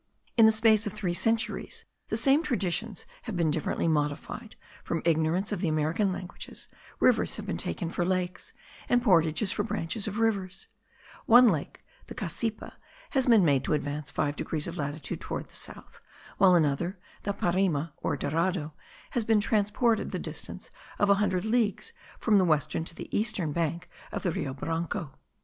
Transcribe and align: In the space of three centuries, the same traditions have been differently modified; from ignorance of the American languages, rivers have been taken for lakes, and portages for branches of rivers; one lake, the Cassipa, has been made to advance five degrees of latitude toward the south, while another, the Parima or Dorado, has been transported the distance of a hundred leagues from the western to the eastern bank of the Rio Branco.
In 0.35 0.47
the 0.47 0.51
space 0.51 0.87
of 0.87 0.93
three 0.93 1.13
centuries, 1.13 1.85
the 2.07 2.17
same 2.17 2.41
traditions 2.41 3.05
have 3.25 3.37
been 3.37 3.51
differently 3.51 3.87
modified; 3.87 4.55
from 4.83 5.03
ignorance 5.05 5.51
of 5.51 5.61
the 5.61 5.67
American 5.67 6.11
languages, 6.11 6.67
rivers 6.99 7.35
have 7.35 7.45
been 7.45 7.55
taken 7.55 7.87
for 7.87 8.03
lakes, 8.03 8.51
and 8.89 9.03
portages 9.03 9.51
for 9.51 9.61
branches 9.61 10.07
of 10.07 10.17
rivers; 10.17 10.65
one 11.27 11.49
lake, 11.49 11.83
the 12.07 12.15
Cassipa, 12.15 12.77
has 13.11 13.27
been 13.27 13.45
made 13.45 13.63
to 13.63 13.73
advance 13.73 14.09
five 14.09 14.35
degrees 14.35 14.65
of 14.67 14.75
latitude 14.75 15.21
toward 15.21 15.45
the 15.45 15.53
south, 15.55 16.01
while 16.39 16.55
another, 16.55 16.97
the 17.21 17.31
Parima 17.31 17.93
or 17.97 18.17
Dorado, 18.17 18.73
has 19.11 19.23
been 19.23 19.39
transported 19.39 20.09
the 20.09 20.17
distance 20.17 20.71
of 20.97 21.11
a 21.11 21.21
hundred 21.21 21.45
leagues 21.45 21.93
from 22.19 22.39
the 22.39 22.45
western 22.45 22.83
to 22.85 22.95
the 22.95 23.15
eastern 23.15 23.51
bank 23.51 23.87
of 24.11 24.23
the 24.23 24.31
Rio 24.31 24.55
Branco. 24.55 25.13